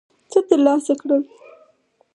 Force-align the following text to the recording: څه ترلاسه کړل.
څه 0.31 0.39
ترلاسه 0.47 0.93
کړل. 1.01 1.23